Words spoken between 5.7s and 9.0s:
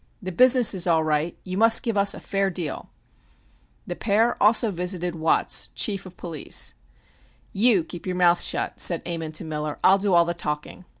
chief of police. "You keep your mouth shut,"